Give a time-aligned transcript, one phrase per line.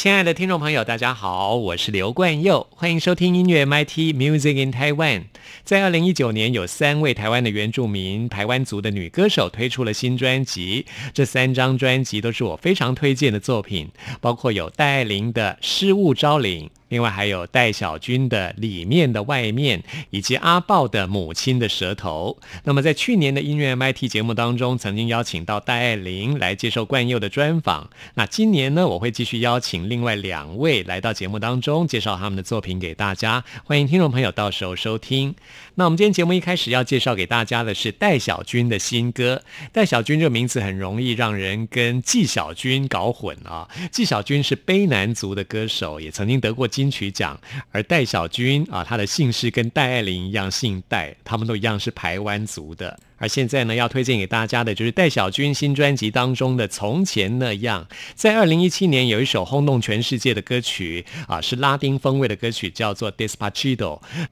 [0.00, 5.24] 亲爱的听众朋友，大家好，我是刘冠佑，欢迎收听音乐 MIT Music in Taiwan。
[5.62, 13.90] 在二零一九年，有三位台湾的原住民台湾族的女歌手推出了新专辑，这三张专辑都是我非常推荐的作品，
[14.22, 16.68] 包括有戴爱玲的《失物招领》。
[16.90, 22.38] 另外还有戴小军的里面的外面，以及阿豹的母亲的舌头。
[22.64, 27.88] 那么在去年的音乐 MIT 节目当中，曾经邀请到戴爱玲来接受冠佑的专访。
[28.14, 33.42] 那今年呢，我会继续邀请另外两位来到节目当中，介绍他们的作品给大家。
[33.64, 35.34] 欢迎听众朋友到时候收听。
[35.80, 39.42] 那我们今天节目一开始要介绍给大家的是戴小军的新歌。
[39.72, 43.66] 戴小军这个名字很容易让人跟纪晓君搞混啊。
[43.90, 46.68] 纪晓君是卑南族的歌手，也曾经得过。
[46.68, 47.40] 金曲奖，
[47.72, 53.00] 而戴小军啊，他的姓氏跟戴爱玲一样，姓戴，他们都一样是台湾族的。
[53.20, 57.86] 而现在呢，要推荐给大家的就是戴小军新专辑当中的《从前那样》。
[58.14, 63.76] 在二零一七年有一首轰动全世界的歌曲啊，是拉丁风味的歌曲，叫做《Despacito》。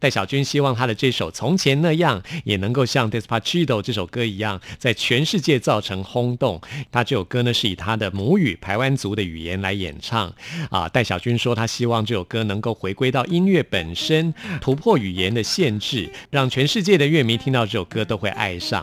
[0.00, 6.59] 戴小军希望他的这首《从前那样》也能够像《Despacito》这首歌一样，在全世界造成轰动。
[6.91, 10.33] 他这首歌呢是以他的母语台湾族的语言来演唱
[10.70, 10.89] 啊。
[10.89, 18.77] 戴小军说他希望这首歌能够回归到音乐本身，突破语言的限制，让全世界的乐迷听到这首歌都会爱上。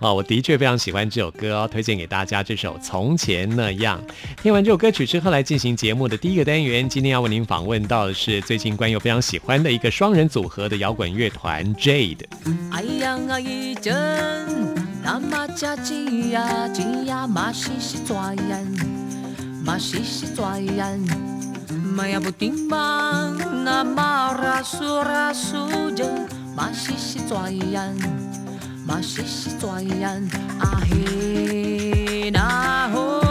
[0.00, 4.00] 啊，我的确非常喜欢这首歌哦，推荐给大家这首《从前那样》。
[4.42, 6.88] 听完这首歌曲之后，来进行节目的第一个单元。
[6.88, 12.24] 今天要为您访问到的是最近关友非常喜欢的一个双人组合的摇滚乐团 Jade。
[28.88, 30.08] 嘛是是转眼
[30.58, 33.27] 啊嘿那吼。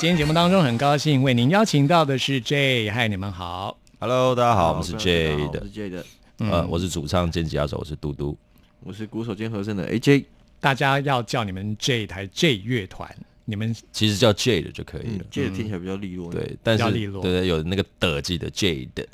[0.00, 3.78] 今天节目当中，很高兴为您邀请到的是 J，嗨，你们好。
[3.98, 6.06] Hello，大家好，我们是 J 的我是，J 的，
[6.38, 8.34] 呃，我是主唱兼吉他手，我是嘟嘟。
[8.82, 10.24] 我是鼓手兼和声的 AJ。
[10.58, 13.14] 大家要叫你们 J 台 J 乐团，
[13.44, 15.24] 你们其实叫 J 的就可以嗯了。
[15.30, 19.06] ，J 的听起来比较利落。，对，但是对对，有那个的记得 J 的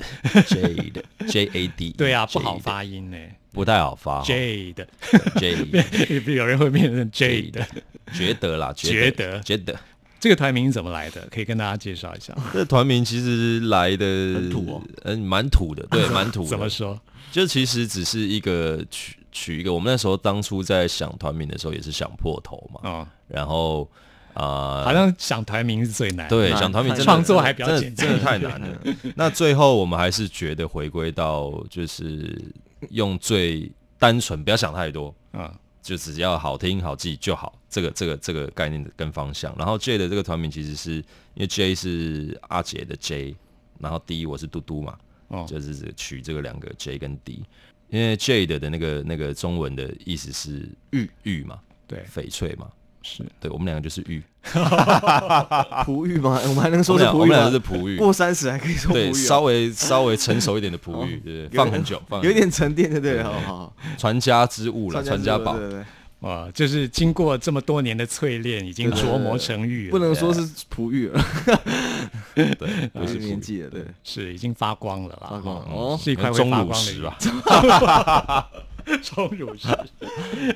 [0.47, 0.61] J
[0.91, 3.17] 的 J A D， 对啊，不好的，发音呢。
[3.51, 4.21] 不太好发。
[4.21, 4.87] J 的
[5.35, 5.65] ，J
[6.33, 7.67] 有人会变成 J 的。
[8.13, 9.77] 觉得啦，觉得觉得
[10.19, 11.27] 这个团名怎么来的？
[11.31, 12.35] 可以跟大家介绍一下。
[12.51, 16.47] 这团名其实来的很土哦，嗯，蛮土的，对， 蛮土的。
[16.47, 16.99] 怎么说？
[17.31, 23.87] 就其实只是一个取取一个，我们那时候当初在想团名的时候也是想破头嘛，哦，然后
[24.33, 26.27] 啊，好像想团名是最难。
[26.29, 28.67] 对，难想团名创作还比较简单真的太难了。
[29.15, 32.41] 那最后我们还是觉得回归到就是
[32.91, 35.51] 用最单纯，不要想太多，嗯，
[35.87, 37.57] 就只要好听好记就好。
[37.69, 39.55] 这个这个这个概念的跟方向。
[39.57, 41.03] 然后 J 的这个团名其实是因
[41.39, 43.35] 为 J 是阿杰的 J，
[43.79, 44.97] 然后 D 我是嘟嘟嘛，
[45.29, 47.43] 哦就是取这个两个 J 跟 D。
[47.89, 52.69] 因为 J 的的那个那个中文的意思是玉玉嘛，对，翡翠嘛，
[53.01, 54.21] 是对我们两个就是玉，
[55.85, 56.39] 璞玉吗？
[56.43, 57.49] 我们还能说是璞玉吗？
[57.51, 57.59] 是？
[57.59, 62.33] 璞玉，过三十还可以说璞对，稍哦，微稍微成熟一点的璞玉，对放很久，放很久。
[62.33, 65.57] 有点沉淀，对对，好好好，传家之物了，传家宝。
[65.57, 65.69] 对。
[65.69, 65.85] 对对，
[66.21, 71.23] 哇，就是经过这么多年的淬炼，已经琢磨成玉了，不能说是璞玉了，
[72.33, 72.55] 对，
[72.91, 78.49] 不是年纪了，对，是已经发光了啦，发光是一块会钟发光的玉乳石吧？
[79.03, 79.67] 钟乳石。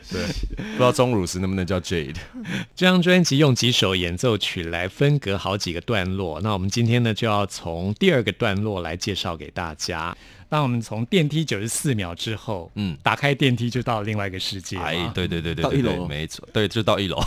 [0.10, 0.26] 对，
[0.56, 2.16] 不知道钟乳石能不能叫 Jade？
[2.76, 10.16] 这张专辑用几首演奏曲来分隔好几个段落，那我们今天呢就要从第二个段落来介绍给大家。
[10.50, 17.18] 当我们从电梯九十四秒之后，嗯打开电梯就到另外一个世界，哎，对对对对对对，到一楼没错，对，就到一楼。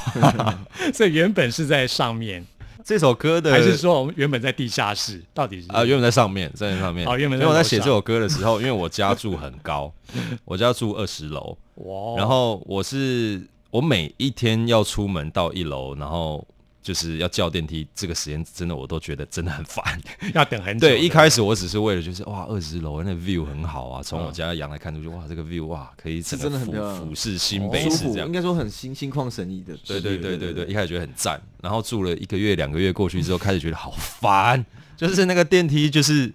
[0.92, 2.44] 所以原本是在上面，
[2.84, 5.22] 这首歌的还是说我们原本在地下室？
[5.32, 7.08] 到底是啊，原本在上面，在上面。
[7.08, 9.90] 哦原本在因为我在写这首歌的时候，因为我家住很高，
[10.44, 16.46] 我家住二十楼，哇，然后我是我每一天要出门到一楼，然后
[16.84, 19.82] 就是要叫电梯，这个时间真的我都觉得真的很烦。
[20.34, 20.86] 要等很久。
[20.86, 28.32] 对，一开始我只是为了就是哇，二十楼那 view 很好啊，从我家阳台看出去，哇，这个 view 哇，可以整个是真的很俯视新北市这样应。
[28.32, 29.74] 该说很心心旷神怡的。
[29.86, 34.62] 对对对对对，一开始觉得很赞，然后住了一个月两个月过去之后，开始觉得好烦，
[34.94, 36.30] 就是那个电梯，就是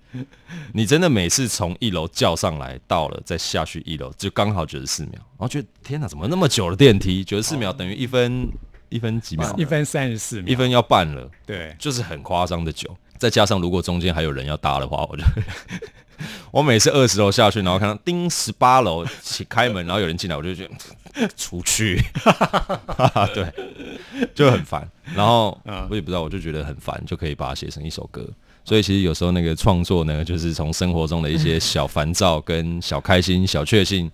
[0.73, 7.23] 你真的每次从一楼叫上来，到了再下去一楼，就刚好九十四秒，然后觉得天哪，怎么那么久的电梯？
[7.23, 8.49] 九十四秒等于一分
[8.89, 9.55] 一分几秒？
[9.57, 12.89] 一分三十四秒，一分要半了，对，就是很夸张的久。
[13.17, 15.23] 再加上如果中间还有人要搭的话，我就
[16.51, 22.01] 我每次二十楼下去，然后看到叮十八楼起开门，然后有人进来，我就觉得出去，
[23.33, 24.89] 对，就很烦。
[25.15, 28.25] 然后嗯我也不知道，我就觉得很烦，就可以把它写成一首歌。
[28.65, 34.09] 所以其实有时候那个创作呢，就是从生活中的一些小烦躁、跟小开心、小确幸，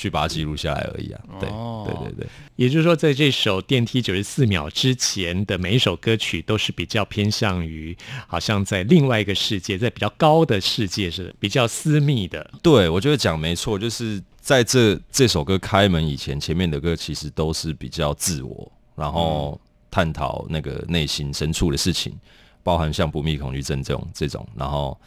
[0.00, 1.20] 去把它记录下来而已啊。
[1.38, 2.26] 对，哦对对对。
[2.56, 7.94] 也就是说，在这首《电梯九十四秒》之前的每一首歌曲，都是比较偏向于
[8.26, 12.50] 好像在另外一个世界，在比较高的世界是比较私密的。
[12.62, 22.12] 对，我觉得讲没错，就是在这这首歌开门以前，前面的歌其实都是比较自我，然后探讨那个内心深处的事情，
[22.62, 24.98] 包含像不密恐惧症这种这种，然后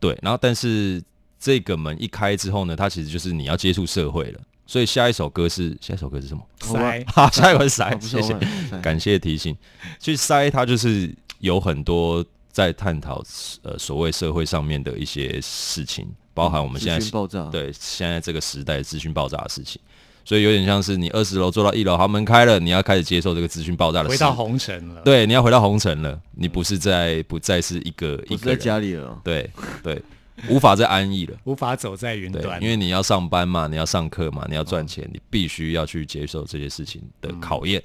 [0.00, 1.02] 对，然后但是
[1.38, 6.42] 这个门一开之后呢，它其实就是你要接触社会了，所以下一首歌是下一首歌是什么？
[6.60, 8.36] 塞哈， 下一首是塞，不谢谢。
[8.68, 9.56] 塞感谢提醒。
[9.98, 13.22] 其实塞它就是有很多在探讨
[13.62, 19.80] 呃所谓社会上面的一些事情，包含我们现在爆炸，对现在这个时代资讯爆炸的事情，
[20.24, 29.20] 所以有点像是你二十楼坐到一楼，好门开了，你要开始接受这个资讯爆炸的事回到红尘了。，对，你要回到红尘了，你不是在不再是一个不在一个人，家里了。
[29.22, 29.48] 对
[29.84, 30.02] 对，
[30.48, 31.36] 无法再安逸了。
[31.44, 37.82] 无法走在云端，，因为你要上班嘛，你要上课嘛，你要哦赚钱，你必须要去接受这些事情的考验。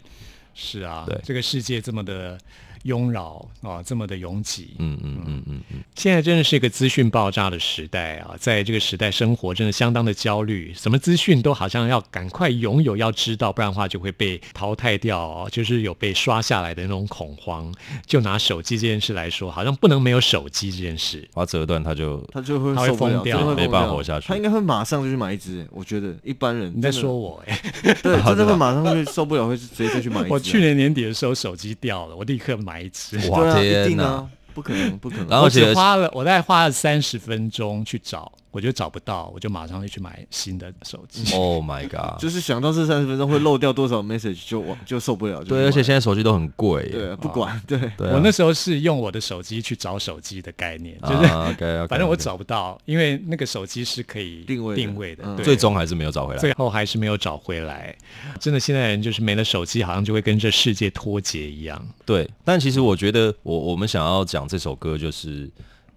[0.54, 2.38] 是啊，对这个世界这么的
[2.84, 4.76] 拥扰啊，这么的拥挤。
[4.80, 17.74] 嗯嗯嗯嗯嗯，现在真的是一个资讯爆炸的时代啊，在这个时代生活真的相当的焦虑，什么资讯都好像要赶快拥有，要知道，不然的话就会被淘汰掉、哦，就是有被刷下来的那种恐慌。
[18.06, 21.28] 就拿手机这件事来说，好像不能没有手机这件事。
[21.34, 27.60] 把它折断，它就他就会他会疯掉没办法活下去他应该会马上就去买一只，我觉得一般人你在说我哎、
[28.02, 30.30] 对， 真的会马上会受不了，会直接就去买一只啊。
[30.32, 33.18] 我去年年底的时候手机掉了，我立刻买一只。
[33.30, 35.26] 哇对啊，天哪一定啊，不可能，不可能。
[35.26, 41.36] 我然后而且只花了，我大概花了三十分钟去找，我就找不到，我就马上就去买新的手机。
[41.36, 42.22] Oh my god！
[42.22, 45.40] 就是想到这三十分钟会漏掉多少 message 就我就受不了。
[45.40, 46.90] 就对，而且现在手机都很贵耶。
[46.90, 51.28] 对啊不管对對啊，我那时候是用我的手机去找手机的概念，就是、
[51.90, 56.40] 反正我找不到，因为那个手机是可以定位的定位的，嗯最终还是没有找回来。
[56.40, 57.96] 最后还是没有找回来。
[58.40, 61.84] 真的，现在人就是没了手机，好像就会跟这世界脱节一样。
[62.06, 65.50] 对，但其实我觉得我我们想要讲这首歌，就是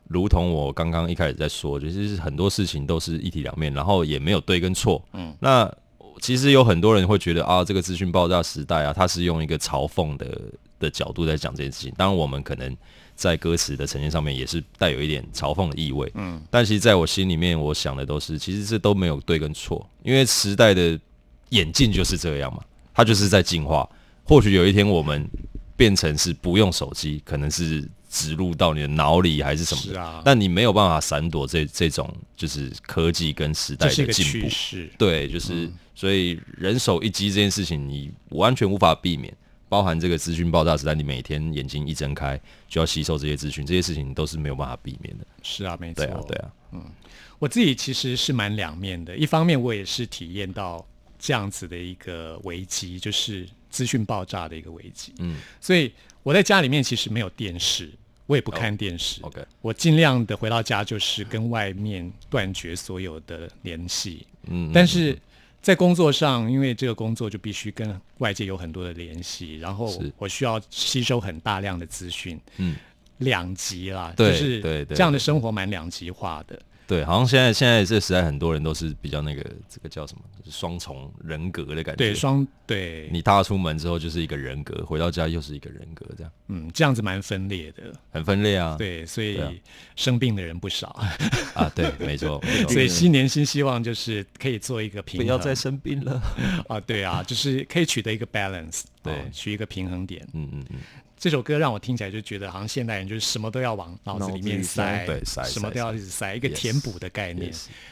[0.08, 5.02] 如同我刚刚一开始在说，就是很多事情都是一体两面，然后也没有对跟错。
[5.12, 5.72] 嗯，那
[6.20, 10.40] 其实有很多人会觉得啊，这个资讯爆炸时代啊，它是用一个嘲讽的
[10.78, 11.92] 的角度在讲这件事情。
[11.96, 12.75] 当然，我们可能
[13.14, 16.10] 在歌词的呈现上面也是带有一点嘲讽的意味。
[16.14, 20.98] 嗯，但其实在我心里面，我想的都是，其实这都没有对跟错，因为时代的
[21.50, 22.62] 演进就是这样嘛，
[22.94, 23.88] 它就是在进化。
[24.25, 25.28] 或许有一天我们
[25.76, 34.48] 变成是不用手机，可能是植入到你的脑里还是什么的，是啊但你没有办法闪躲这这种就是科技跟时代的进步。
[34.98, 39.34] 对，就是、所以人手一机这件事情，你完全无法避免。
[39.68, 45.26] 包含这个资讯爆炸时代，你每天眼睛一睁开就要吸收这些资讯，这些事情都是没有办法避免的。
[45.42, 46.06] 是啊，没错。
[46.06, 46.52] 对啊，对啊，
[47.40, 50.86] 我自己其实是蛮两面的，一方面我也是体验到
[51.18, 55.12] 这样子的一个危机，就是资讯爆炸的一个危机。
[55.18, 55.92] 嗯，所以
[56.26, 57.88] 我在家里面其实没有电视，
[58.26, 59.23] 我也不看电视。
[59.23, 64.26] OK 我尽量的回到家就是跟外面断绝所有的联系。
[64.49, 65.16] 嗯，但是
[65.62, 72.40] 在工作上，因为这个工作就必须跟外界有很多的联系，然后我需要吸收很大量的资讯。
[72.56, 72.75] 嗯，
[73.18, 76.61] 两极啦，对就是这样的生活蛮两极化的。
[76.87, 81.97] 对，好像现在现在这个时代，很多人都是比较那个这个叫什么，就是双重人格的感觉。
[81.97, 87.93] 对，双对，你踏出门之后就是一个人格，回到家又是一个人格，这样嗯，这样子蛮分裂的。
[88.11, 88.76] 很分裂啊。
[88.78, 89.50] 对，所以啊
[89.97, 90.88] 生病的人不少。
[91.55, 92.40] 啊，对，没错，
[92.71, 95.26] 所以新年新希望就是可以做一个平衡。
[95.26, 96.23] 不要再生病了。
[96.69, 100.25] 啊，对啊，就是可以取得一个 balance，对哦取一个平衡点。
[100.35, 100.78] 嗯嗯嗯，
[101.18, 107.50] 这首歌让我听起来就觉得，好像现代人就是什么都要往脑子里面塞，对塞塞什么都要一直塞，一个填补的概念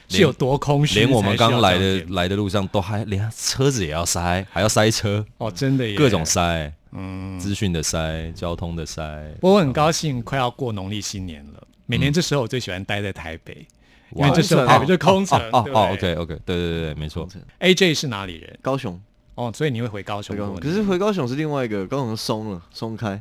[0.09, 6.25] 是有多空虚，连我们刚来的来的路上都还连车子也要塞，还要塞车，哦，真的耶各种。
[6.25, 9.03] 塞，嗯，资讯的塞，交通的塞。
[9.41, 11.67] 不过我很高兴，快要过农历新年了。
[11.87, 13.67] 每年这时候我最喜欢待在台北，
[14.13, 15.39] 因为哇这时候台北就空城。
[15.51, 17.29] 哦哦对不对，OK OK，对对对对，没错。
[17.61, 18.59] AJ 是哪里人？
[18.63, 19.01] 高雄，
[19.35, 23.21] 哦，所以你会回高雄回高雄，可是回高雄是另外一个，高雄松了，松开。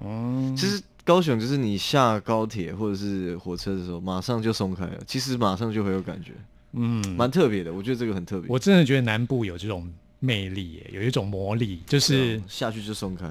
[0.00, 6.32] 嗯，其实高雄就是你下高铁或者是火车的时候，马上就松开了，其实马上就会有感觉，
[6.72, 7.72] 嗯，蛮特别的。
[7.72, 13.26] 我觉得这个很特别，我真的觉得南部有这种魅力耶，有一种魔力，就是啊下去就松开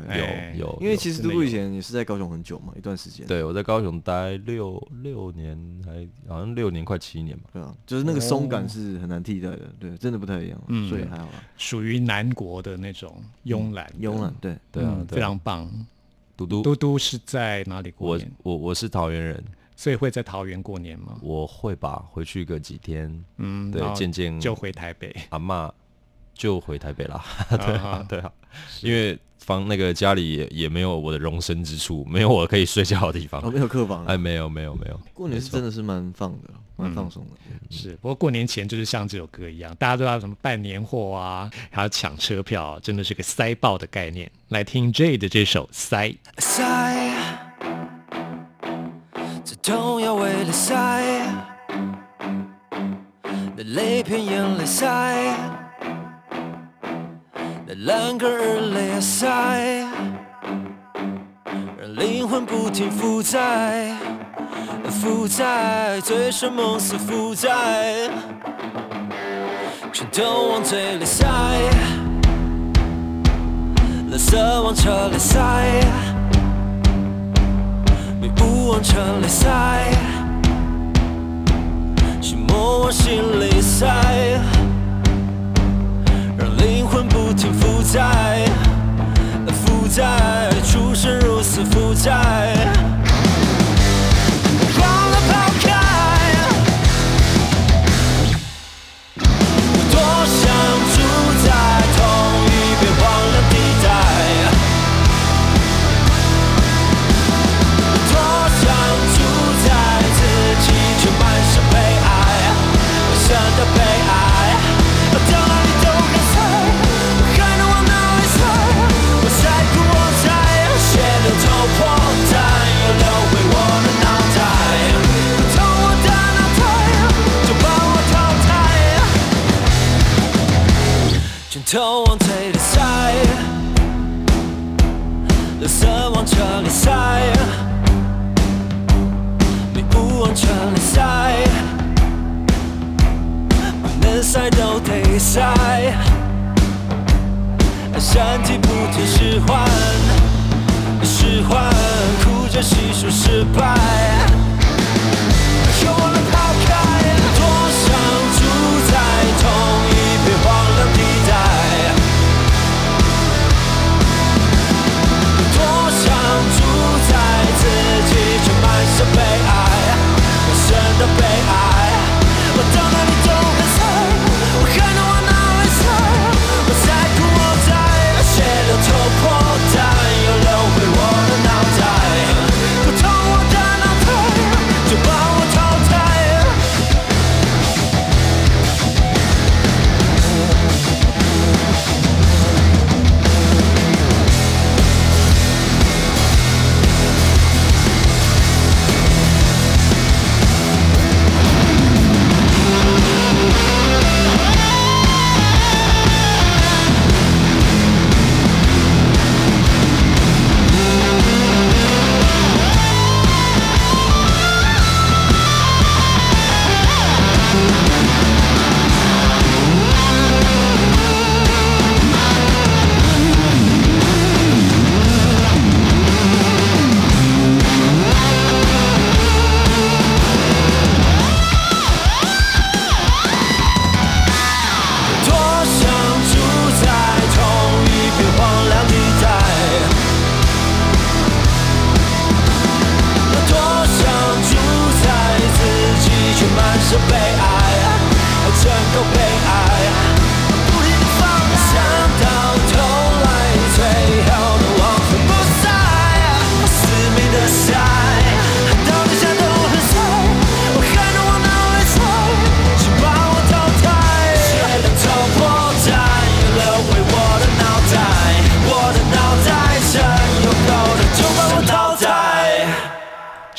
[0.58, 3.26] 有有，因为其实嘟嘟真的有以前也是在高雄很久嘛，一段时间。
[3.28, 7.50] 对我在高雄待六六年，还好像六年快七年吧。
[7.54, 11.44] 对啊，就是那个松感是很难替代的，对，真的不太一样，嗯所以还好啦。
[11.58, 15.70] 属于南国的那种慵懒的，慵懒，对，对啊嗯，对啊非常棒。
[16.36, 18.32] 嘟嘟，嘟嘟是在哪里过我年？
[18.44, 19.44] 我我是桃园人，
[19.76, 21.20] 所以会在桃园过年吗？
[21.22, 25.14] 我会吧，回去个几天，嗯，对然，后见见就回台北。
[25.32, 25.70] 阿嬷，
[26.40, 27.22] 就回台北啦。
[27.52, 28.32] 对对啊，对啊，
[28.82, 33.52] 因为房那个家里也也没有我的容身之处，没有我可以睡觉的地方哦，。
[33.52, 37.32] 没有客房啊，哎，没有没有没有，过年是真的是蛮放的，蛮放松的。
[37.70, 44.32] 是，不过过年前就是像这首歌一样，大家都要什么办年货啊，还要抢车票，真的是个塞爆的概念。
[44.48, 46.08] 来听 J 的这首《塞》。
[46.38, 47.14] 塞，
[49.44, 51.04] 这痛要为了塞，
[53.56, 55.36] 那泪片眼泪塞，
[57.72, 59.28] 那烂根儿泪啊塞，
[61.78, 63.92] 让灵魂不停负债，
[64.90, 68.10] 负债，醉生梦死负债，
[69.94, 71.28] 全都往嘴里塞。
[74.12, 75.40] 垃圾往车里塞，
[78.20, 79.48] 迷雾往车里塞，
[82.20, 83.86] 寂寞往心里塞，
[87.30, 88.44] 不停负债，
[89.54, 92.56] 负债，出生入死负债，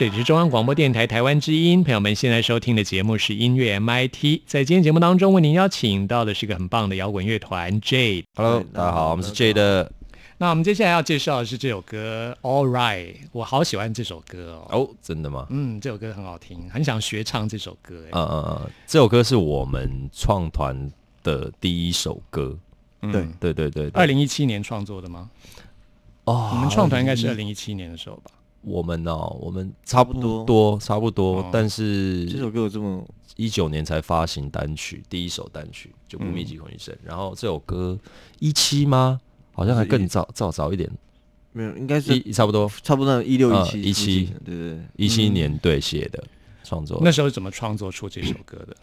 [0.01, 4.41] 这里是中央广播电台台湾之音，朋友们现在收听的节目是音乐 MIT。
[4.47, 8.25] 在今天节目当中，为您邀请到的是一个很棒的摇滚乐团 Jade。
[8.35, 9.91] Hello，大家好，我们是 Jade
[10.39, 14.69] 那我们接下来要介绍的是这首歌《All Right》，我好喜欢这首歌哦。
[14.71, 15.47] 哦，真的吗？
[15.51, 18.03] 嗯，这首歌很好听，很想学唱这首歌。
[18.07, 20.91] 哎，呃这首歌是我们创团
[21.23, 22.57] 的第一首歌。
[23.03, 25.29] 对，对对对，对二零一七年创作的吗？
[26.25, 28.31] 哦我们创团应该是二零一七年的时候吧？
[28.63, 33.03] 我们哦，我们差不差不多多差不多，但是这首歌有这么
[33.37, 36.95] 一九年才发行单曲，第一首单曲就不密集恐惧症。
[37.03, 37.99] 然后这首歌
[38.39, 39.21] 一七吗？
[39.53, 40.91] 好像还更早，早早一点，
[41.53, 41.77] 没有？
[41.77, 44.81] 应该是一差不多差不多一六呃一七一七对对对。
[44.97, 46.23] 一七年对写的
[46.63, 47.01] 创作。
[47.03, 48.77] 那时候怎么创作出这首歌的？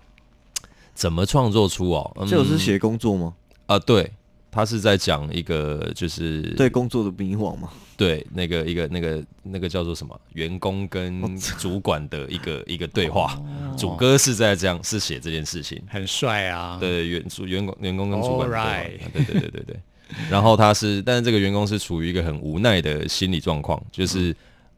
[0.93, 2.11] 怎么创作出哦？
[2.19, 3.35] 嗯这首是写工作吗？
[3.67, 4.11] 啊，对，
[4.57, 7.69] 他是在讲一个就是对工作的迷惘嘛？
[7.95, 13.39] 对，那个一个那个那个叫做什么，员工跟主管的一个 一个对话。
[13.77, 16.79] 主歌是在这样是写这件事情，很帅啊！
[16.79, 19.79] 对员主员工员工跟主管的对话对对对对对。
[20.31, 24.35] 然后他是，但是这个员工是处于一个很无奈的心理状况，就是、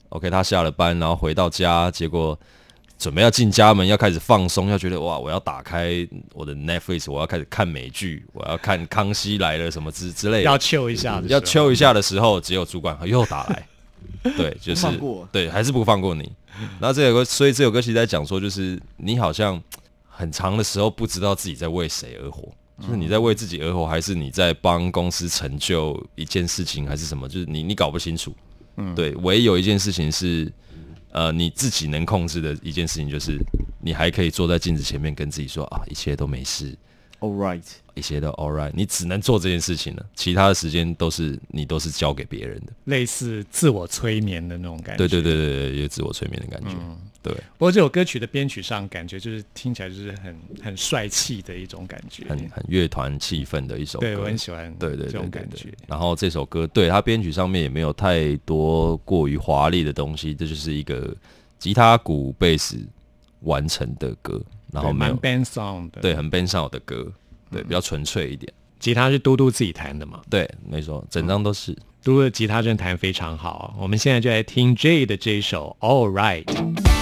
[0.09, 2.37] OK，他下了班，然后回到家，结果
[2.99, 13.67] 准备要进家门，要开始放松，要觉得哇，我要打开我的 Netflix，我要开始看美剧，我要看《康熙来了》什么之之类的，要秋一下的要秋一下的时候，只有主管又打来，
[14.35, 16.29] 对，就是不放过对，还是不放过你。
[16.77, 19.61] 然后这首歌，所以这首歌其实在讲说，就是你好像
[20.05, 27.29] 很长的时候不知道自己在为谁而活，就是你在为自己而活，还是你在帮公司成就一件事情，还是什么？
[27.29, 28.35] 就是你你搞不清楚。
[28.75, 30.51] 嗯，对，唯一有一件事情是，
[31.11, 33.37] 呃，你自己能控制的一件事情，就是
[33.81, 36.77] 你还可以坐在镜子前面跟自己说啊，一切都没事
[37.19, 37.63] ，All right，
[37.95, 42.73] 一切都 all right，你只能做这件事情了，其他的时间都是你都是交给别人的。
[42.85, 44.97] 类似自我催眠的那种感觉。
[44.97, 46.75] 对对对对对，有自我催眠的感觉。
[47.21, 52.25] 对，不过这首歌曲的编曲上，感觉就是听起来就是很很帅气的一种感觉。
[52.29, 54.07] 很很乐团气氛的一首歌。
[54.07, 55.69] 对我很喜欢，对对这种对对感觉。
[55.85, 61.13] 然后这首歌，对它编曲上面也没有太多过于华丽的东西，这就是一个
[61.57, 62.77] 吉他、鼓、贝斯
[63.41, 66.01] 完成的歌，然后对蛮没有 band sound 的。
[66.01, 67.11] 对很 band 上的歌，
[67.51, 68.51] 对比较纯粹一点。
[68.79, 70.21] 吉他是嘟嘟自己弹的嘛？
[70.29, 71.73] 对，没错，整张都是。
[72.01, 73.75] 嘟嘟的吉他真的弹非常好。
[73.77, 76.98] 我们现在就来听 J 的这一首 All Right。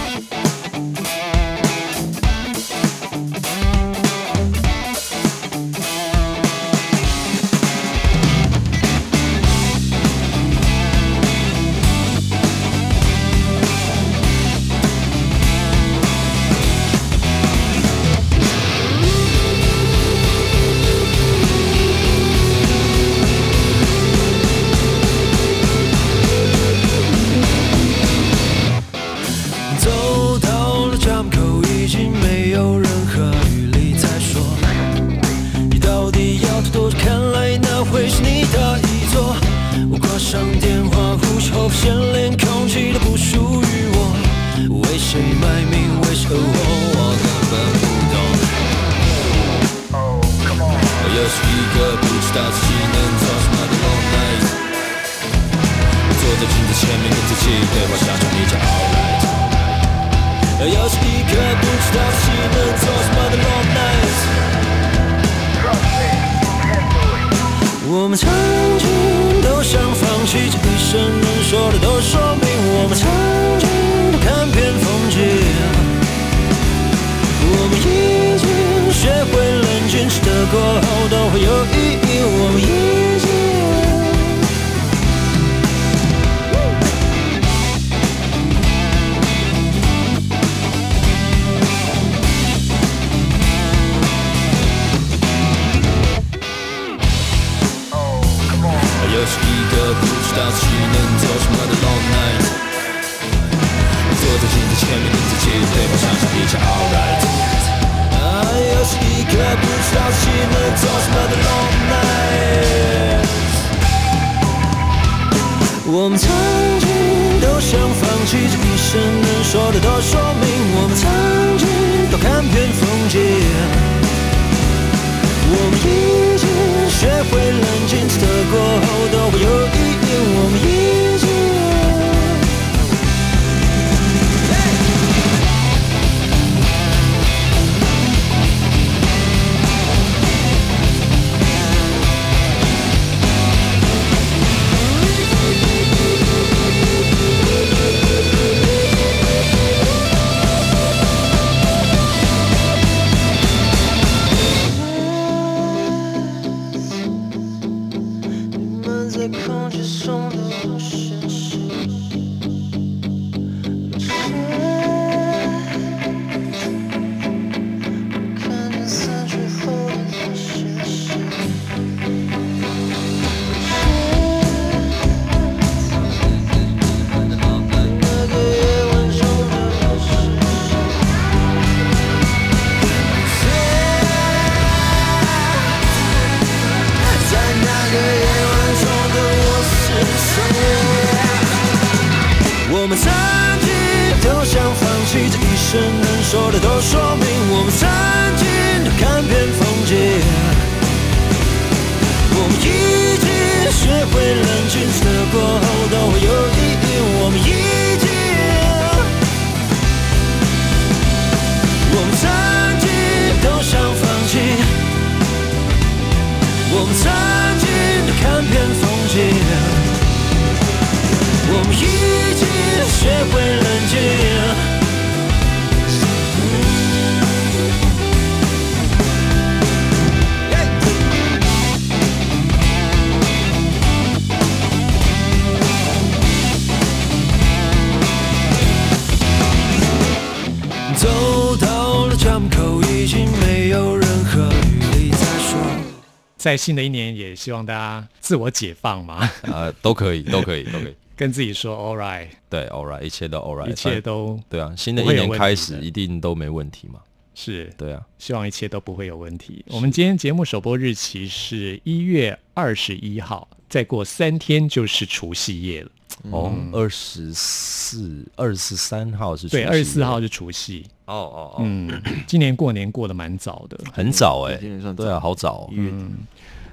[246.47, 250.95] 在新的一年，也希望大家自我解放嘛，啊， 都可以，都可以，都可以。
[251.13, 257.01] 跟自己说 All right，对，all right，一切都 all right，一切都对啊，新的一年开始一定都没问题嘛。
[257.35, 259.65] 是，对啊，希望一切都不会有问题。
[259.67, 265.91] 我们今天节目首播日期是一月二十一号，再过三天就是除夕夜了。
[266.31, 270.85] 哦，二十四、二十三号是对，除夕二十四号是除夕。
[271.07, 271.89] 哦哦哦，嗯，
[272.27, 273.77] 今年过年过得蛮早的。
[273.91, 275.75] 很早哎、今年算早对啊，好早、哦一。
[275.75, 276.05] 月底，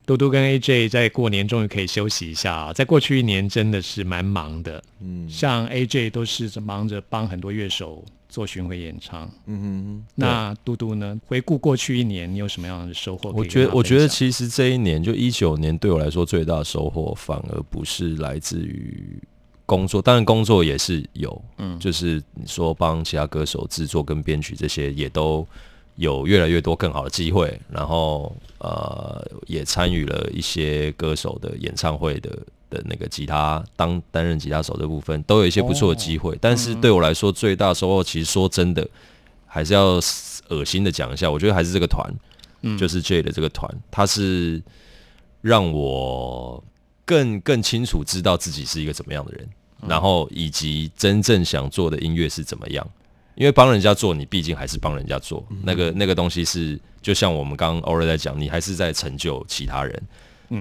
[0.07, 4.83] 嘟嘟跟 AJ 在过年终于可以休息一下啊，在过去一年真的是蛮忙的。
[5.01, 9.31] 嗯像 AJ 都是忙着帮很多乐手做巡回演唱。
[9.47, 11.19] 嗯哼那嘟嘟呢？
[11.27, 19.19] 回顾过去一年，你有什么样的收获我觉得，我觉得其实这一年就一九年对我来说最大的收获，反而不是来自于
[19.67, 25.47] 工作，当然工作也是有，嗯，就是你说帮其他歌手制作跟编曲这些，也都
[25.97, 32.31] 有越来越多更好的机会，然后呃，也参与了一些歌手的演唱会的
[32.71, 36.37] 的那个吉他当担任吉他手的部分，都有一些不错的机会。
[36.41, 38.87] 但是对我来说，最大收获其实说真的，
[39.47, 40.01] 还是要
[40.49, 42.13] 恶心的讲一下，我觉得还是这个团。
[42.79, 44.63] 就是 J 的这个团，它是
[45.43, 46.65] 让我
[47.05, 49.49] 更更清楚知道自己是一个怎么样的人，
[49.87, 52.87] 然后以及真正想做的音乐是怎么样。
[53.35, 60.03] 因为帮人家做，你毕竟还是帮人家做，那个那个东西是，就像我们刚刚偶尔在讲，你还是在成就其他人。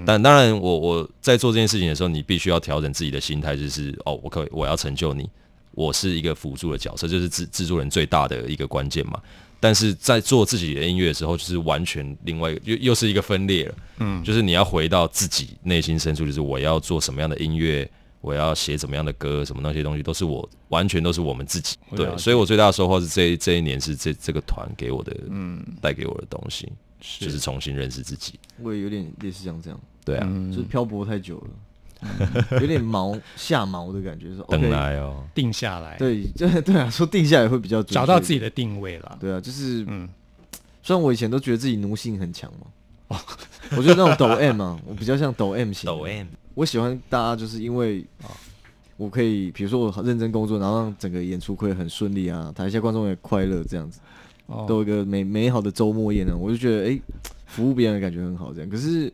[0.07, 5.29] 但当然我，我在做这件事情的时候，你必须要调整自己的心态，就是哦，我可以我要成就你，
[5.75, 9.21] 我是一个辅助的角色，就是制制作人最大的一个关键嘛。
[9.63, 13.75] 但是在做自己的音乐的时候，就是完全另外一个又又是一个分裂了。
[13.99, 21.77] 嗯，就是你要回到自己内心深处，就是我要做什么样的音乐，我要写怎么样的歌，什么那些东西都是我完全都是我们自己。
[21.95, 26.69] 对，所以我最大的收获是这这一年是这这个团给我的，嗯，带给我的东西，
[27.19, 27.39] 就是。
[27.39, 28.37] 重新认识自己。
[28.61, 31.49] 我也有点类似像这样，对啊，就是漂泊太久了，
[32.59, 39.17] 有点毛下毛的感觉，说等 OK，来哦，定下来，对，就对啊，说定下来会比较准找到自己的定位了。
[39.19, 40.07] 对啊，就是嗯
[40.81, 43.17] 虽然我以前都觉得自己奴性很强嘛，
[43.77, 46.01] 我觉得那种抖 M 啊，我比较像抖 M 型抖。
[46.03, 48.05] M，我喜欢大家就是因为
[48.97, 53.99] 我可以，比如说我很认真工作，然后让整个演出可以很顺利啊，台下观众也快乐，这样子，
[54.45, 56.99] 哦都有一个美美好的周末夜呢，我就觉得哎、
[57.45, 58.69] 服务别人的感觉很好，这样。
[58.69, 59.11] 可是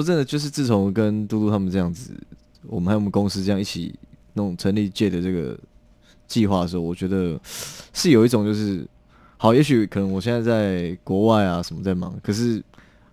[0.00, 2.12] 说真的，就是自从跟嘟嘟他们这样子，
[2.66, 3.94] 我们还有我们公司这样一起
[4.34, 5.58] 弄成立界的这个
[6.26, 7.38] 计划的时候，我觉得
[7.92, 8.86] 是有一种就是，
[9.36, 12.62] 好，也许可能我现在在国外啊什么在忙，可是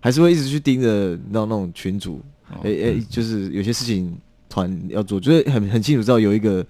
[0.00, 2.22] 还是会一直去盯着你知道那种群主，
[2.62, 4.16] 哎哎、就是有些事情
[4.48, 6.64] 团要做，就是很很清楚知道有一个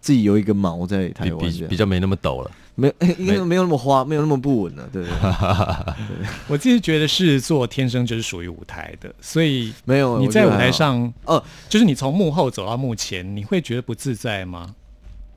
[0.00, 2.50] 自己有一个锚在台比湾，比比较没那么抖了。
[2.74, 10.18] 没有， 应该没有那么花，没有那么不稳 了，对对对， 我自己觉得狮子座天生就是属于舞台的，所以没有。
[10.18, 14.74] 你在舞台上，哦，就是你从幕后走到幕前，你会觉得不自在吗？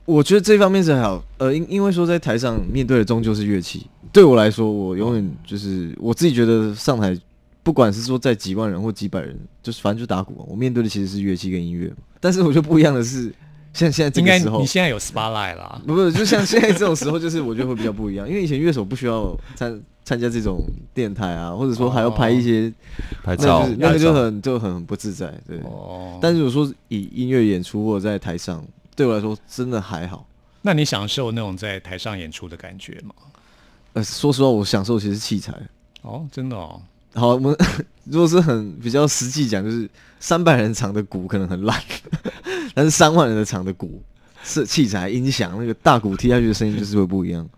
[0.06, 7.18] 我觉得这方面是还好，呃，因因为说在台上面对的终究是乐器，对我来说，我永远就是我自己觉得上台，
[7.64, 11.92] 不管是说在几万人或几百人，就是反正就打鼓嘛，我面对的其实是乐器跟音乐。
[12.20, 13.34] 但是我觉得不一样的是，
[13.76, 22.72] 现在现在这应该个时候你，现在有 spotlight 啦，不不，就像现在这种时候，就是我觉得会比较不一样，因为以前乐手不需要参参加这种电台啊，或者说还要拍一些，
[23.22, 25.58] 拍照就是那个就很就很不自在，对。
[25.64, 30.26] 哦，但是如果说以音乐演出或者在台上，对我来说真的还好。
[30.62, 33.14] 那你享受那种在台上演出的感觉吗？
[33.92, 35.52] 呃，说实话，我享受其实是器材。
[36.02, 36.80] 哦，真的哦，
[37.16, 37.56] 好，我们
[38.04, 39.88] 如果是很比较实际讲，就是
[40.20, 41.80] 三百人场的鼓可能很烂，
[42.74, 44.02] 但是三万人的场的鼓
[44.44, 47.48] 是器材音响，那个大鼓踢下去的声音就是会不一样。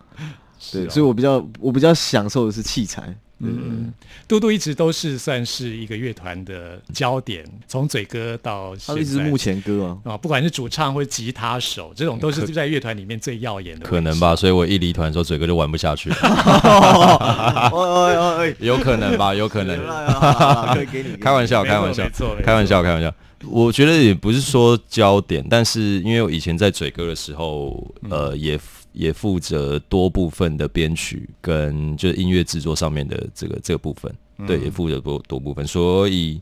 [0.71, 3.15] 对，哦所以我比较我比较享受的是器材。
[3.41, 3.93] 嗯，
[4.27, 13.85] 嘟嘟一直都是算是一个乐团的焦点，从嘴哥到他现在一直幕前歌啊，啊，不管是主唱或者吉他手，这种都是在乐团里面最耀眼的。
[13.85, 14.35] 可能吧，。
[14.35, 19.77] 所以我一离团的时候，嘴哥就玩不下去， 哦哦哦，有可能吧，有可能。
[20.75, 22.03] 可以给你 开玩笑，开玩笑
[22.43, 23.13] 开玩笑，开玩笑。
[23.45, 28.59] 我觉得也不是说焦点，但是因为我以前在嘴哥的时候，呃，也
[28.91, 34.13] 也负责多部分的编曲跟就是音乐制作上面的这个这个部分，
[34.47, 36.41] 对，也负责多多部分，所以。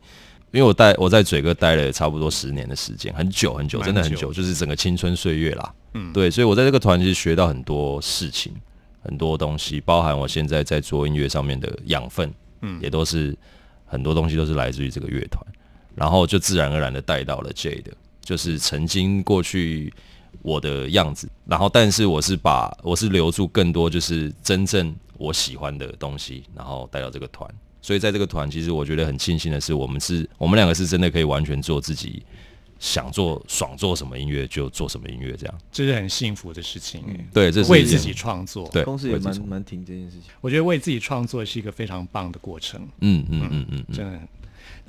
[0.54, 5.74] 因为我待我在嘴哥待了差不多十年的时间，很久很久真的很久，就是整个青春岁月啦。
[5.94, 8.54] 嗯，对，所以我在这个团其实学到很多事情，
[9.02, 13.38] 很多东西，包含我现在在做音乐上面的养分，嗯，也都是
[13.86, 15.46] 很多东西都是来自于这个乐团，
[15.94, 19.94] 然后就自然而然的带到了 J 的，就是曾经过去
[20.42, 27.50] 我的样子，然后但是我是把我是留住更多就是真正我喜欢的东西，然后带到这个团。
[27.82, 32.22] 所以在这个团，其实我觉得很庆幸的是，我们是我们两个是真的可以完全做自己
[32.80, 35.56] 想做爽做什么音乐就做什么音乐，这样。
[35.72, 37.28] 这是很幸福的事情哎。
[37.34, 40.24] 对，这是为自己创作，对公司也蛮蛮挺这件事情。
[40.42, 44.28] 我觉得为自己创作是一个非常棒的过程，嗯嗯嗯嗯嗯，真的很。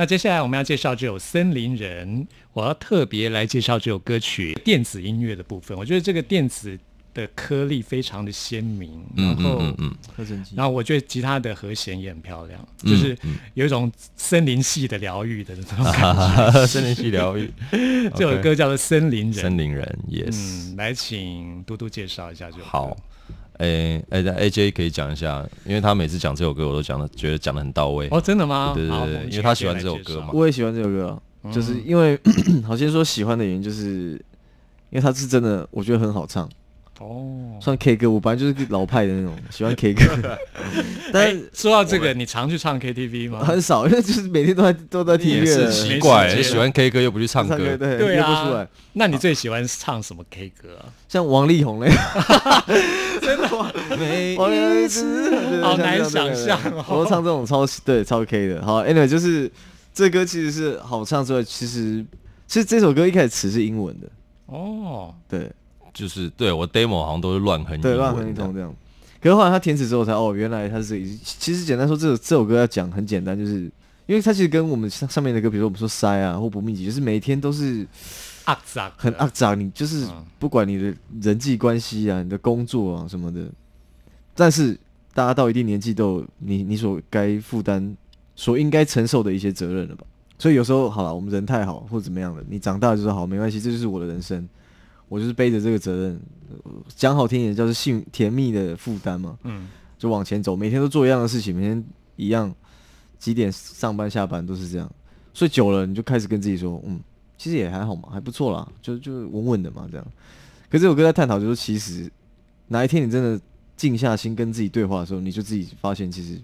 [0.00, 5.76] 那接下来我们要介绍这首《森林人》，我要特别来介绍这首歌曲电子音乐的部分。
[5.76, 6.78] 我觉得这个电子
[7.12, 9.96] 的颗粒非常的鲜明，然嗯后，嗯
[10.54, 13.18] 然后我觉得吉他的和弦也很漂亮，嗯就是
[13.54, 16.60] 有一种森林系的疗愈的那种感觉。
[16.60, 17.50] 嗯， 森林系疗愈，
[18.14, 19.34] 这首歌叫做《森林人》。
[19.40, 20.36] 森林人，yes，
[20.72, 22.68] 嗯，来请嘟嘟介绍一下这首歌。
[22.70, 22.96] 好。
[23.58, 28.08] 诶诶，AJ 可以讲一下，因为他每次讲这首歌，我都讲的觉得讲的很到位。
[28.10, 28.72] 哦，真的吗？
[28.74, 31.08] 对对对因为他喜欢这首歌嘛我也喜欢这首歌
[31.42, 32.18] 啊，就是因为
[32.66, 34.12] 好先说喜欢的原因，就是
[34.90, 36.48] 因为他是真的，我觉得很好唱，
[37.00, 37.34] 哦。
[37.60, 40.04] 算 K 歌，我本来就是老派的那种，喜欢 K 歌，
[41.12, 43.40] 但哎是说到这个，你常去唱 KTV 吗？
[43.44, 48.68] 很少，因为就是每天都在都在听音也乐奇怪，喜欢 K 歌又不去唱歌，对，对约不出来啊。。
[48.92, 50.86] 那你最喜欢唱什么 K 歌啊？
[51.08, 51.90] 像王力宏嘞，
[53.98, 56.84] 每王力宏是对好难想象哦。
[56.88, 58.64] 我都唱这种超对超 K 的。
[58.64, 59.50] 好，anyway，就是
[59.92, 62.04] 这歌其实是好唱之外，其实
[62.46, 64.06] 其实这首歌一开始词是英文的，
[64.46, 65.50] 哦，对。
[65.94, 68.72] 就是对我 demo 好像都是乱哼对，英乱文这样哼一通这样。
[69.20, 71.04] 可是后来他填词之后才哦，原来他是。
[71.24, 73.62] 其实简单说，这首这首歌要讲很简单，就是
[74.06, 77.84] 因为它其实跟我们上上面的歌，比如说我们说塞啊或不密集，就是每天都是
[78.48, 80.24] 阿杂很肮脏，你就是嗯。
[80.38, 83.46] 不管你的人际关系啊、你的工作啊什么的，
[84.34, 84.78] 但是
[85.12, 87.94] 大家到一定年纪都有你你所该负担、
[88.34, 90.06] 所应该承受的一些责任了吧？
[90.38, 94.48] 所以有时候好了，我们人太好或者怎么样的，你长大就说好没关系，这就是我的人生，
[95.08, 101.84] 我就是背着这个责任，呃讲好听一点叫做幸甜蜜的负担嘛，嗯，就往前走，每天都做一样的事情，每天
[102.16, 102.54] 一样
[103.18, 104.88] 几点上班下班都是这样，
[105.34, 107.00] 所以久了你就开始跟自己说，嗯，
[107.38, 110.06] 其实也还好嘛，还不错啦，就就稳稳的嘛这样。
[110.68, 112.10] 可是这首歌在探讨，就是其实
[112.66, 113.40] 哪一天你真的
[113.76, 116.38] 静下心跟自己对话的时候，你就自己发现，其实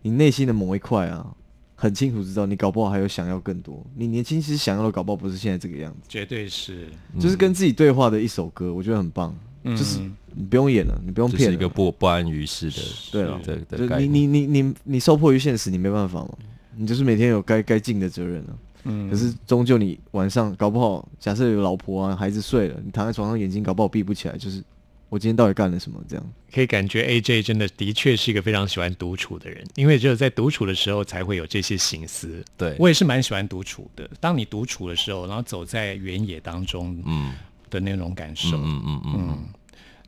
[0.00, 1.34] 你内心的某一块啊，
[1.74, 3.84] 很清楚知道，你搞不好还有想要更多。
[3.96, 5.98] 你年轻其实想要的，搞不好不是现在这个样子。
[6.08, 6.88] 绝对是，
[7.20, 9.36] 就是跟自己对话的一首歌，我觉得很棒。
[9.68, 9.98] 嗯就是
[10.32, 12.76] 你不用演了，你不用骗是一个不不安于世的
[13.10, 14.12] 对了，的就的概念。
[14.12, 16.28] 你你你你你受迫于现实，你没办法嘛，
[16.76, 18.54] 你就是每天有该该尽的责任啊。
[18.86, 24.62] 嗯，可是终究你晚上搞不好，假设有老婆啊，孩子睡了，你躺在床上眼睛搞不好闭不起来，就是
[25.08, 26.24] 我今天到底干了什么这样。
[26.52, 32.42] 可以感觉 AJ 真的的确是一个非常喜欢独处的人，因为只有在独处的时候才会有这些心思。
[32.56, 34.08] 对，我也是蛮喜欢独处的。
[34.20, 37.32] 当你独处的时候，然后走在原野当中嗯
[37.68, 39.44] 的那种感受，嗯嗯嗯嗯，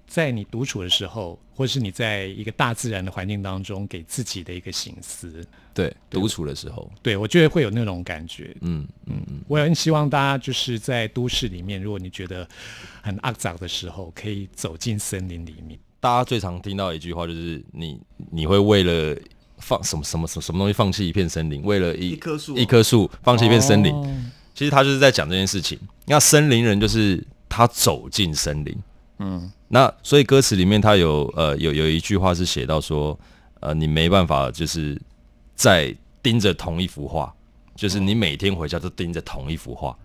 [0.09, 8.57] 在你独处的时候，或是你在一个大自然的环境当中，给自己的一个醒思，对，独处的时候，对我觉得会有那种感觉。
[8.63, 12.49] 嗯嗯嗯，我也很希望大家就是在都市里面，如果你觉得
[13.03, 15.79] 很肮脏的时候，可以走进森林里面。
[16.01, 19.17] 大家最常听到的一句话就是你你会为了
[19.59, 23.93] 放什么什么什么什么东西放弃一片森林，为了一一棵树一棵树放弃一片森林。
[23.93, 24.17] 哦
[24.55, 25.79] 其实他就是在讲这件事情。
[26.07, 28.77] 那森林人就是他走进森林，
[29.19, 33.19] 嗯，那所以歌词里面他有呃有有一句话是写到说，
[33.61, 35.01] 呃，你没办法就是
[35.55, 37.35] 在盯着同一幅画，
[37.75, 39.97] 就是你每天回家都盯着同一幅画，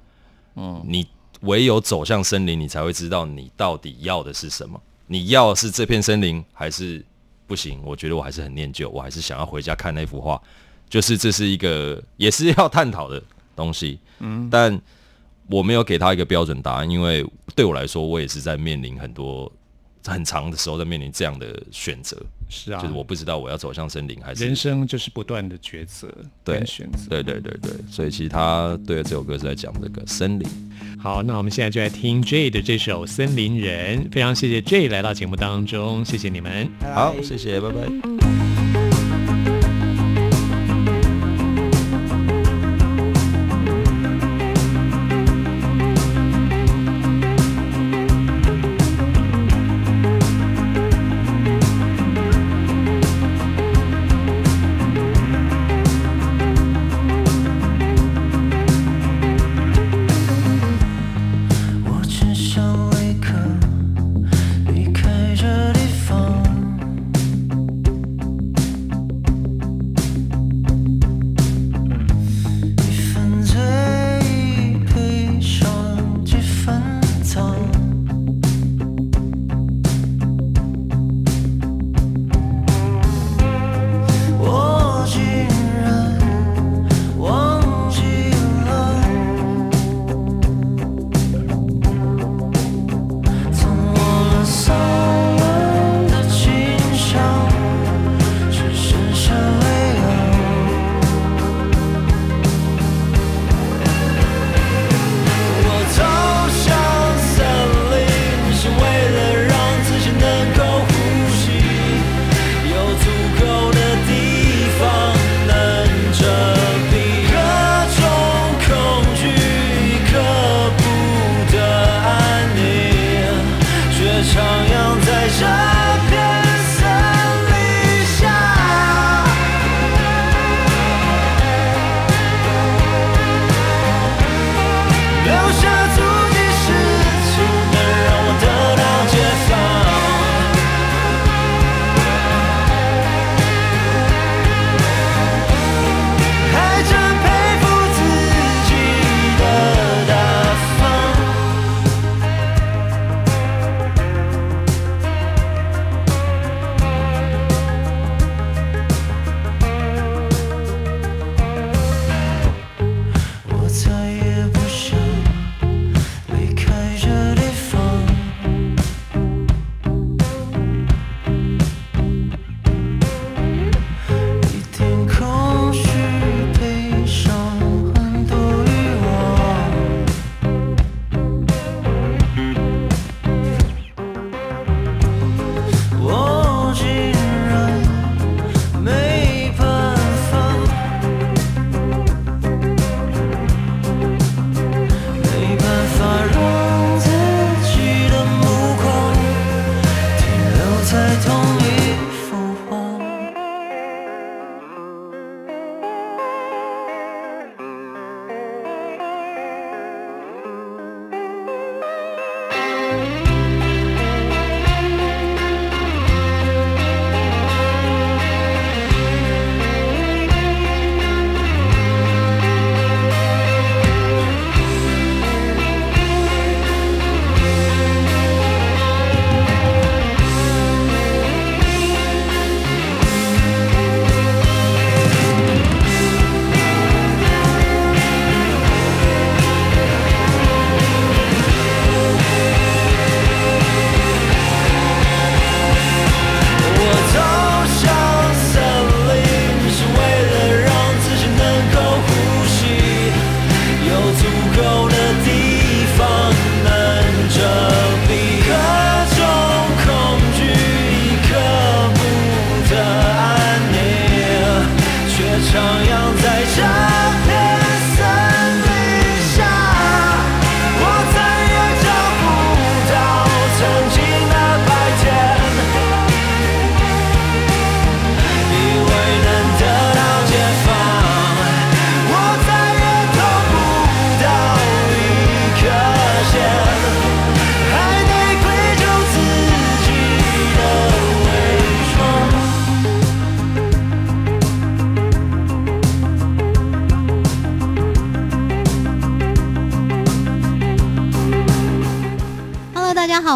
[0.56, 1.08] 嗯，你
[1.42, 4.82] 唯有走向森林，你才会知道你到底要的是什么。
[5.08, 7.06] 你要是这片森林，还是
[7.46, 7.80] 不行？
[7.84, 10.42] 我觉得我还是很念旧，我还是想要回家看那幅画。
[10.90, 13.22] 就是这是一个也是要探讨的
[13.56, 14.80] 东西，嗯，但
[15.50, 17.26] 我没有给他一个标准答案，因为
[17.56, 19.52] 对我来说，我也是在面临很多
[20.06, 22.18] 很长的时候在面临这样的选择，
[22.50, 26.08] 是啊，就是我不知道我要走向森林还是人生就是不断的抉择
[26.44, 27.10] 对选择。
[27.10, 30.48] 对对对对，所以其实他对这首歌是在讲这个森林。
[31.02, 36.70] 好，那我们现在就来听 J 的这首《森林人》，非常谢谢 J 来到节目当中，谢谢你们。
[36.96, 38.53] 好，谢谢，拜拜。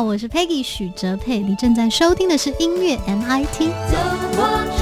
[0.01, 4.76] 我是 Peggy 许哲佩，你正在收听的是音乐 MIT。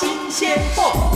[0.00, 1.09] 新鲜货。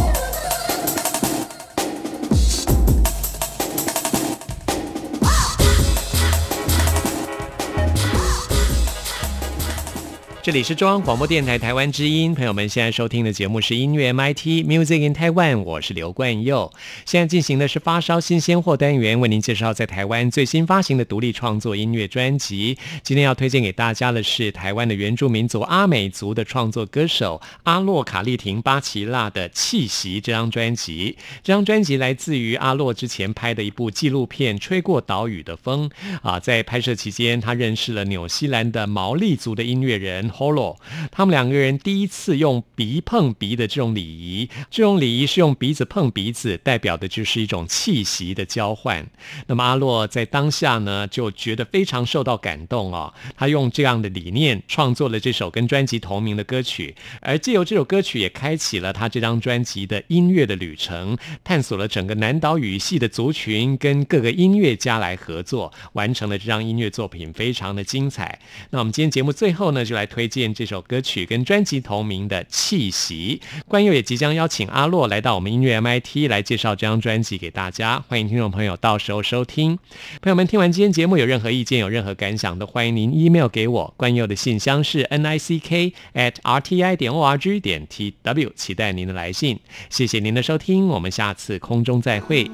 [10.45, 16.70] 这里是中央广播电台台湾之音，朋友们现在收听的节目是音乐 MIT Music in Taiwan，我是刘冠佑。
[17.07, 22.76] 现在进行的是发烧新鲜货单元，为您介绍在台湾最新发行的独立创作音乐专辑。
[23.03, 31.16] 今天要推荐给大家的是台湾的原住民族阿美族的创作歌手阿洛卡丽廷巴奇拉的《气息》这张专辑。
[31.42, 35.88] 这张专辑来自于阿洛之前拍的一部纪录片《吹过岛屿的风》
[36.20, 40.76] 啊，在拍摄期间，他认识了纽西兰的毛利族的音乐人 Holo，
[41.12, 49.07] 他们两个人第一次用鼻碰鼻的这种礼仪，这种礼仪是用鼻子碰鼻子，代表的就是一种气息的交换。
[49.47, 68.41] 那么阿洛在当下呢，就觉得非常受到感动哦，他用这样的理念创作了这首跟专辑同名的歌曲，而借由这首歌曲也开启了他这张专辑的音乐的旅程，探索了整个南岛语系的族群跟各个音乐家来合作，完成了这张音乐作品，非常的精彩。
[68.70, 70.24] 那我们今天节目最后呢，就来推。
[70.25, 73.43] 推荐这首歌曲跟专辑同名的《气息》。
[73.68, 79.79] 关佑也即将邀请阿洛来到我们音乐 MIT 来介绍这张专辑给大家，欢迎听众朋友到时候收听。
[80.22, 83.95] 朋友们，听完今天节目有任何意见、有任何感想，都欢迎您 email 给我。
[83.99, 89.61] 关佑的信箱是 n i c k at r t i 点 o r g 点 t w，期待您的来信。
[89.91, 92.51] 谢谢您的收听，我们下次空中再会。